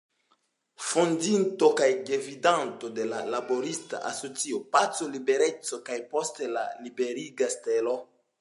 Fondinto 0.85 1.67
kaj 1.81 1.89
gvidanto 2.07 2.89
de 2.97 3.05
la 3.11 3.19
laborista 3.35 4.01
asocio 4.15 4.63
"Paco 4.77 5.11
Libereco", 5.13 5.83
kaj 5.91 6.03
poste 6.17 6.53
de 6.57 6.67
"Liberiga 6.89 7.53
Stelo". 7.59 7.99